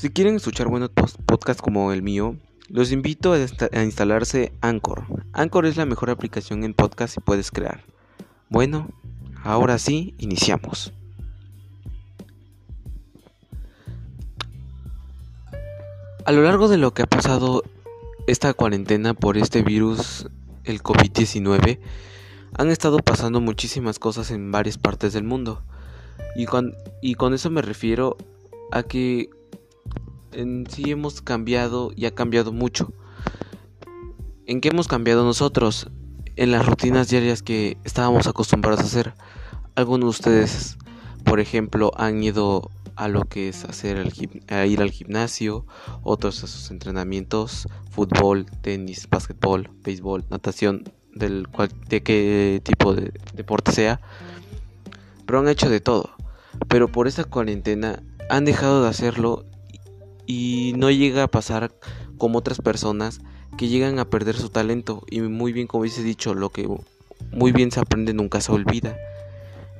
Si 0.00 0.08
quieren 0.08 0.36
escuchar 0.36 0.68
buenos 0.68 0.92
podcasts 1.26 1.60
como 1.60 1.92
el 1.92 2.00
mío, 2.00 2.34
los 2.68 2.90
invito 2.90 3.34
a, 3.34 3.82
instalarse 3.82 4.50
Anchor. 4.62 5.04
Anchor 5.34 5.66
es 5.66 5.76
la 5.76 5.84
mejor 5.84 6.08
aplicación 6.08 6.64
en 6.64 6.72
podcast 6.72 7.16
que 7.16 7.20
puedes 7.20 7.50
crear. 7.50 7.84
Bueno, 8.48 8.88
ahora 9.44 9.78
sí, 9.78 10.14
iniciamos. 10.16 10.94
A 16.24 16.32
lo 16.32 16.44
largo 16.44 16.68
de 16.68 16.78
lo 16.78 16.94
que 16.94 17.02
ha 17.02 17.06
pasado 17.06 17.62
esta 18.26 18.54
cuarentena 18.54 19.12
por 19.12 19.36
este 19.36 19.60
virus, 19.60 20.30
el 20.64 20.82
COVID-19, 20.82 21.78
han 22.56 22.70
estado 22.70 23.00
pasando 23.00 23.42
muchísimas 23.42 23.98
cosas 23.98 24.30
en 24.30 24.50
varias 24.50 24.78
partes 24.78 25.12
del 25.12 25.24
mundo. 25.24 25.60
Y 26.36 26.46
con, 26.46 26.74
y 27.02 27.16
con 27.16 27.34
eso 27.34 27.50
me 27.50 27.60
refiero 27.60 28.16
a 28.72 28.82
que 28.82 29.28
en 30.32 30.66
sí 30.68 30.90
hemos 30.90 31.22
cambiado 31.22 31.92
y 31.94 32.06
ha 32.06 32.14
cambiado 32.14 32.52
mucho. 32.52 32.92
¿En 34.46 34.60
qué 34.60 34.68
hemos 34.68 34.88
cambiado 34.88 35.24
nosotros? 35.24 35.88
En 36.36 36.50
las 36.50 36.66
rutinas 36.66 37.08
diarias 37.08 37.42
que 37.42 37.76
estábamos 37.84 38.26
acostumbrados 38.26 38.80
a 38.80 38.84
hacer. 38.84 39.14
Algunos 39.74 40.04
de 40.04 40.10
ustedes, 40.10 40.78
por 41.24 41.40
ejemplo, 41.40 41.92
han 41.96 42.22
ido 42.22 42.70
a 42.96 43.08
lo 43.08 43.24
que 43.24 43.48
es 43.48 43.64
hacer 43.64 43.96
el 43.96 44.12
ir 44.68 44.82
al 44.82 44.90
gimnasio, 44.90 45.66
otros 46.02 46.44
a 46.44 46.46
sus 46.46 46.70
entrenamientos, 46.70 47.66
fútbol, 47.90 48.46
tenis, 48.60 49.08
básquetbol, 49.08 49.70
béisbol, 49.82 50.26
natación, 50.28 50.84
del 51.14 51.48
cual, 51.48 51.70
de 51.88 52.02
qué 52.02 52.60
tipo 52.62 52.94
de 52.94 53.12
deporte 53.34 53.72
sea, 53.72 54.00
pero 55.26 55.38
han 55.38 55.48
hecho 55.48 55.70
de 55.70 55.80
todo. 55.80 56.10
Pero 56.68 56.92
por 56.92 57.06
esta 57.06 57.24
cuarentena 57.24 58.02
han 58.28 58.44
dejado 58.44 58.82
de 58.82 58.88
hacerlo 58.88 59.46
y 60.26 60.72
no 60.76 60.90
llega 60.90 61.24
a 61.24 61.28
pasar 61.28 61.72
como 62.18 62.38
otras 62.38 62.58
personas 62.58 63.20
que 63.56 63.68
llegan 63.68 63.98
a 63.98 64.08
perder 64.08 64.36
su 64.36 64.48
talento. 64.48 65.02
Y 65.10 65.20
muy 65.20 65.52
bien 65.52 65.66
como 65.66 65.84
dice 65.84 66.02
dicho 66.02 66.34
lo 66.34 66.50
que 66.50 66.68
muy 67.32 67.52
bien 67.52 67.70
se 67.70 67.80
aprende 67.80 68.12
nunca 68.12 68.40
se 68.40 68.52
olvida. 68.52 68.96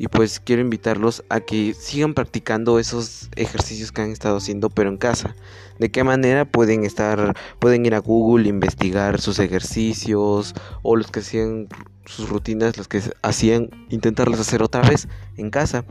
Y 0.00 0.06
pues 0.06 0.38
quiero 0.38 0.62
invitarlos 0.62 1.24
a 1.28 1.40
que 1.40 1.74
sigan 1.74 2.14
practicando 2.14 2.78
esos 2.78 3.28
ejercicios 3.34 3.90
que 3.90 4.02
han 4.02 4.12
estado 4.12 4.36
haciendo 4.36 4.70
pero 4.70 4.90
en 4.90 4.96
casa. 4.96 5.34
De 5.78 5.90
qué 5.90 6.04
manera 6.04 6.44
pueden 6.44 6.84
estar 6.84 7.36
pueden 7.58 7.84
ir 7.84 7.94
a 7.94 7.98
Google 7.98 8.48
investigar 8.48 9.20
sus 9.20 9.40
ejercicios 9.40 10.54
o 10.82 10.96
los 10.96 11.10
que 11.10 11.20
hacían 11.20 11.68
sus 12.04 12.28
rutinas 12.30 12.78
los 12.78 12.88
que 12.88 13.02
hacían 13.22 13.68
intentarlos 13.90 14.40
hacer 14.40 14.62
otra 14.62 14.80
vez 14.80 15.08
en 15.36 15.50
casa 15.50 15.84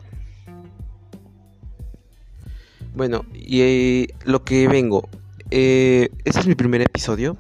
bueno, 2.98 3.26
y 3.34 3.62
eh, 3.62 4.08
lo 4.26 4.44
que 4.44 4.68
vengo. 4.68 5.08
Eh, 5.52 6.10
este 6.26 6.42
es 6.42 6.48
mi 6.48 6.56
primer 6.56 6.82
episodio 6.82 7.38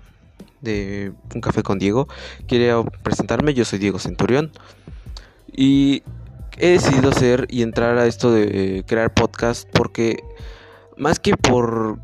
de 0.61 1.11
Un 1.33 1.41
Café 1.41 1.63
con 1.63 1.79
Diego. 1.79 2.07
Quiero 2.47 2.85
presentarme, 3.01 3.55
yo 3.55 3.65
soy 3.65 3.79
Diego 3.79 3.97
Centurión. 3.97 4.51
Y 5.51 6.03
he 6.57 6.69
decidido 6.69 7.09
hacer 7.09 7.47
y 7.49 7.63
entrar 7.63 7.97
a 7.97 8.05
esto 8.05 8.31
de 8.31 8.83
crear 8.87 9.13
podcast 9.15 9.67
porque 9.73 10.23
más 10.95 11.17
que 11.19 11.35
por, 11.35 11.97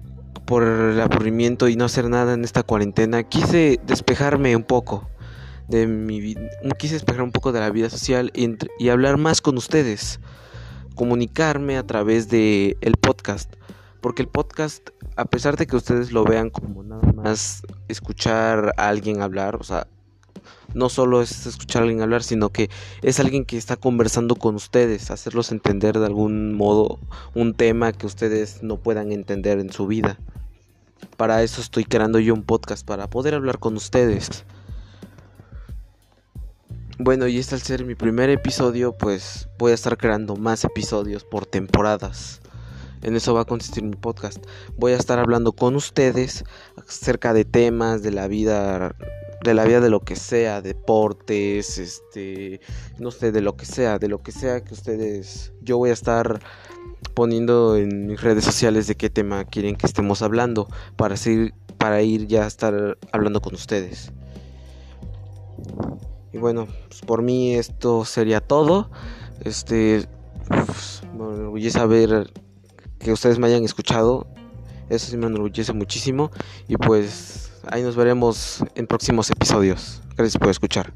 por 0.45 0.63
el 0.63 0.99
aburrimiento 0.99 1.69
y 1.69 1.75
no 1.75 1.85
hacer 1.85 2.09
nada 2.09 2.33
en 2.33 2.43
esta 2.43 2.63
cuarentena, 2.63 3.21
quise 3.21 3.79
despejarme 3.85 4.55
un 4.55 4.63
poco 4.63 5.07
de 5.67 5.85
mi 5.85 6.35
quise 6.79 6.95
despejar 6.95 7.21
un 7.21 7.31
poco 7.31 7.51
de 7.51 7.59
la 7.59 7.69
vida 7.69 7.89
social 7.89 8.31
y 8.35 8.89
hablar 8.89 9.17
más 9.17 9.41
con 9.41 9.57
ustedes 9.57 10.19
comunicarme 10.95 11.77
a 11.77 11.85
través 11.85 12.29
de 12.29 12.77
el 12.81 12.97
podcast 12.97 13.53
porque 14.01 14.21
el 14.21 14.27
podcast 14.27 14.89
a 15.15 15.25
pesar 15.25 15.55
de 15.55 15.65
que 15.65 15.75
ustedes 15.75 16.11
lo 16.11 16.23
vean 16.23 16.49
como 16.49 16.83
nada 16.83 17.11
más 17.13 17.63
escuchar 17.87 18.73
a 18.77 18.89
alguien 18.89 19.21
hablar 19.21 19.55
o 19.55 19.63
sea 19.63 19.87
no 20.73 20.89
solo 20.89 21.21
es 21.21 21.45
escuchar 21.45 21.81
a 21.81 21.85
alguien 21.85 22.01
hablar 22.01 22.23
sino 22.23 22.49
que 22.49 22.69
es 23.01 23.19
alguien 23.19 23.45
que 23.45 23.57
está 23.57 23.75
conversando 23.77 24.35
con 24.35 24.55
ustedes 24.55 25.11
hacerlos 25.11 25.51
entender 25.51 25.97
de 25.99 26.05
algún 26.05 26.53
modo 26.53 26.99
un 27.33 27.53
tema 27.53 27.93
que 27.93 28.05
ustedes 28.05 28.63
no 28.63 28.77
puedan 28.77 29.11
entender 29.11 29.59
en 29.59 29.71
su 29.71 29.87
vida. 29.87 30.17
Para 31.17 31.43
eso 31.43 31.61
estoy 31.61 31.85
creando 31.85 32.19
yo 32.19 32.33
un 32.33 32.43
podcast 32.43 32.85
para 32.85 33.09
poder 33.09 33.35
hablar 33.35 33.59
con 33.59 33.75
ustedes 33.75 34.45
bueno, 36.99 37.27
y 37.27 37.39
este 37.39 37.55
al 37.55 37.61
ser 37.61 37.85
mi 37.85 37.95
primer 37.95 38.29
episodio, 38.29 38.95
pues 38.95 39.49
voy 39.57 39.71
a 39.71 39.75
estar 39.75 39.97
creando 39.97 40.35
más 40.35 40.63
episodios 40.63 41.23
por 41.23 41.45
temporadas. 41.45 42.41
En 43.01 43.15
eso 43.15 43.33
va 43.33 43.41
a 43.41 43.45
consistir 43.45 43.83
mi 43.83 43.95
podcast. 43.95 44.45
Voy 44.77 44.93
a 44.93 44.97
estar 44.97 45.19
hablando 45.19 45.53
con 45.53 45.75
ustedes 45.75 46.45
acerca 46.77 47.33
de 47.33 47.45
temas 47.45 48.01
de 48.03 48.11
la 48.11 48.27
vida 48.27 48.95
de 49.43 49.53
la 49.53 49.65
vida 49.65 49.81
de 49.81 49.89
lo 49.89 49.99
que 49.99 50.15
sea, 50.15 50.61
deportes, 50.61 51.77
este, 51.77 52.61
no 52.97 53.11
sé, 53.11 53.33
de 53.33 53.41
lo 53.41 53.57
que 53.57 53.65
sea, 53.65 53.99
de 53.99 54.07
lo 54.07 54.23
que 54.23 54.31
sea 54.31 54.63
que 54.63 54.73
ustedes 54.73 55.51
yo 55.61 55.77
voy 55.77 55.89
a 55.89 55.93
estar 55.93 56.39
poniendo 57.13 57.75
en 57.75 58.07
mis 58.07 58.21
redes 58.21 58.45
sociales 58.45 58.87
de 58.87 58.95
qué 58.95 59.09
tema 59.09 59.43
quieren 59.43 59.75
que 59.75 59.85
estemos 59.85 60.21
hablando 60.21 60.69
para 60.95 61.17
seguir 61.17 61.53
para 61.77 62.01
ir 62.01 62.27
ya 62.27 62.45
a 62.45 62.47
estar 62.47 62.97
hablando 63.11 63.41
con 63.41 63.55
ustedes. 63.55 64.13
Y 66.33 66.39
bueno, 66.39 66.67
pues 66.87 67.01
por 67.01 67.21
mí 67.21 67.53
esto 67.53 68.03
sería 68.05 68.41
todo. 68.41 68.89
Este, 69.43 70.07
pues, 70.47 71.03
me 71.13 71.35
enorgullece 71.35 71.85
ver 71.85 72.33
que 72.99 73.11
ustedes 73.11 73.39
me 73.39 73.47
hayan 73.47 73.63
escuchado. 73.63 74.27
Eso 74.89 75.11
sí 75.11 75.17
me 75.17 75.27
enorgullece 75.27 75.73
muchísimo. 75.73 76.31
Y 76.67 76.77
pues 76.77 77.51
ahí 77.67 77.83
nos 77.83 77.95
veremos 77.95 78.63
en 78.75 78.87
próximos 78.87 79.29
episodios. 79.29 80.01
Gracias 80.15 80.37
por 80.37 80.49
escuchar. 80.49 80.93